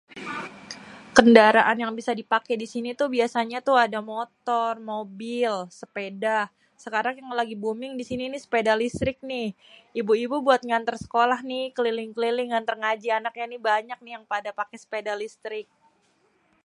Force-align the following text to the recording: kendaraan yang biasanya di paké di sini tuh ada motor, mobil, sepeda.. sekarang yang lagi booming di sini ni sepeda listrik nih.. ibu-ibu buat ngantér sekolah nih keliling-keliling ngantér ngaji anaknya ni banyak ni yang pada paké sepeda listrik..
kendaraan 1.17 1.77
yang 1.81 1.91
biasanya 1.97 2.21
di 2.21 2.25
paké 2.33 2.53
di 2.61 2.67
sini 2.73 2.89
tuh 3.65 3.75
ada 3.85 3.99
motor, 4.13 4.71
mobil, 4.91 5.53
sepeda.. 5.79 6.37
sekarang 6.83 7.13
yang 7.21 7.29
lagi 7.41 7.55
booming 7.63 7.93
di 7.99 8.05
sini 8.09 8.23
ni 8.31 8.37
sepeda 8.45 8.73
listrik 8.83 9.17
nih.. 9.31 9.47
ibu-ibu 9.99 10.35
buat 10.47 10.61
ngantér 10.69 10.95
sekolah 11.05 11.39
nih 11.51 11.65
keliling-keliling 11.75 12.49
ngantér 12.51 12.75
ngaji 12.83 13.07
anaknya 13.19 13.45
ni 13.51 13.57
banyak 13.69 13.99
ni 14.01 14.09
yang 14.15 14.25
pada 14.33 14.49
paké 14.59 14.75
sepeda 14.83 15.13
listrik.. 15.21 15.65